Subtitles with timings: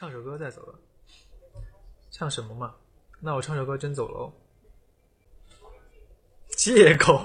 [0.00, 0.78] 唱首歌再走了。
[2.10, 2.74] 唱什么嘛？
[3.20, 4.32] 那我唱首歌真走喽。
[6.56, 7.20] 借口，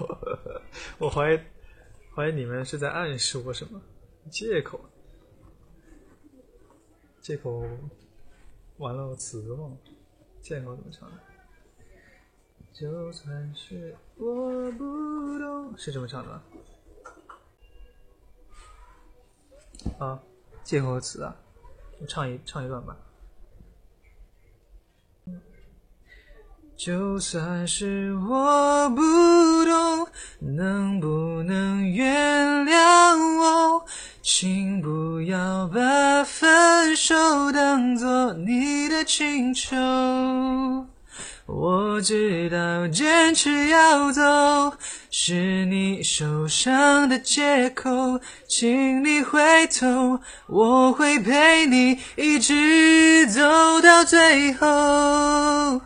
[1.00, 1.40] 我怀疑
[2.14, 3.82] 怀疑你们是在暗示我什么？
[4.30, 4.82] 借口，
[7.22, 7.66] 借口，
[8.76, 9.78] 完了，词忘了。
[10.42, 11.18] 借口怎么唱的？
[12.74, 16.42] 就算是我不懂，是这么唱的。
[19.98, 20.22] 啊，
[20.62, 21.42] 借口词啊，
[22.08, 22.96] 唱一唱一段吧。
[26.76, 29.02] 就算是我不
[29.64, 30.08] 懂，
[30.40, 33.86] 能不能原谅我？
[34.22, 37.16] 请不要把分手
[37.54, 39.76] 当作你的请求。
[41.46, 44.22] 我知道坚持要走
[45.10, 53.42] 是你受伤的借口，请你回头，我会陪你一直走
[53.82, 55.80] 到最后。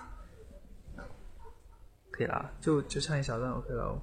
[2.11, 4.02] 可以啦，就就唱一小段，OK 了。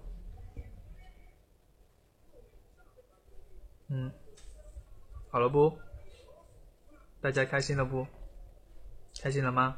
[3.88, 4.10] 嗯，
[5.30, 5.78] 好了不？
[7.20, 8.06] 大家开心了不？
[9.20, 9.76] 开心了吗？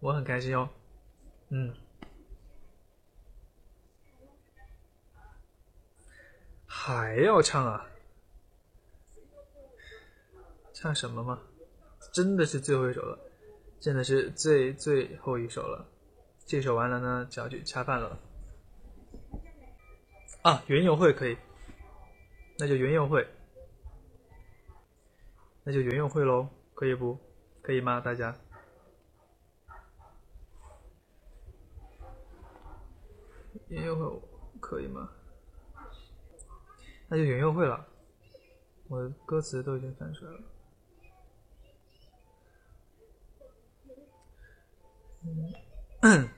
[0.00, 0.68] 我很开心哦。
[1.50, 1.74] 嗯，
[6.66, 7.86] 还要唱啊？
[10.74, 11.40] 唱什么吗？
[12.12, 13.18] 真的是最后一首了，
[13.80, 15.88] 真的是最最后一首了。
[16.46, 18.18] 这首完了呢，就要去恰饭了。
[20.42, 21.36] 啊，园游会可以，
[22.58, 23.26] 那就园游会，
[25.64, 27.18] 那就园游会喽，可以不？
[27.60, 28.00] 可以吗？
[28.00, 28.34] 大家？
[33.68, 34.22] 音乐会
[34.60, 35.10] 可以吗？
[37.08, 37.86] 那就音乐会了。
[38.88, 40.40] 我歌词都已经翻出来了。
[46.02, 46.28] 嗯。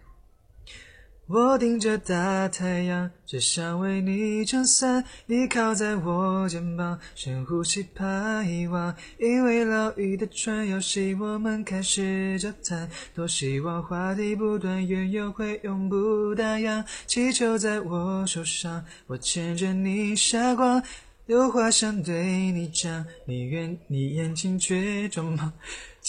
[1.32, 5.04] 我顶着大太阳，只想为你撑伞。
[5.26, 8.92] 你靠在我肩膀，深呼吸，怕遗忘。
[9.16, 12.90] 因为老鱼的船游戏，我们开始交谈。
[13.14, 16.84] 多希望话题不断，缘由会永不打烊。
[17.06, 20.82] 气球在我手上，我牵着你傻光。
[21.26, 25.52] 有话想对你讲，你愿你眼睛却装忙。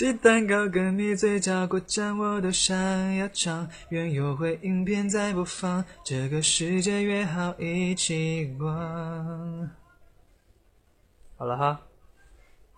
[0.02, 2.76] 鸡蛋糕跟你嘴角过奖，我都想
[3.18, 3.70] 要尝。
[3.90, 9.70] 愿有回影片在播放，这个世界约好一起逛。
[11.38, 11.82] 好了哈，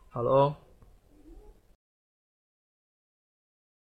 [0.10, 0.56] 好了哦。